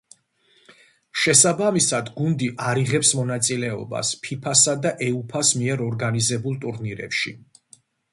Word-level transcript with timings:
შესაბამისად 1.23 2.07
გუნდი 2.15 2.47
არ 2.69 2.81
იღებს 2.83 3.11
მონაწილეობას 3.19 4.09
ფიფასა 4.23 4.75
და 4.87 4.93
უეფას 5.09 5.53
მიერ 5.61 5.85
ორგანიზებულ 5.89 6.57
ტურნირებში. 6.65 7.35